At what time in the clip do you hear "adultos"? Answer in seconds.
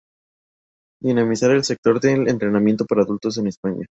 3.03-3.37